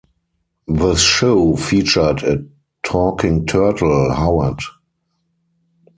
[0.67, 2.43] The show featured a
[2.81, 4.61] talking turtle, Howard.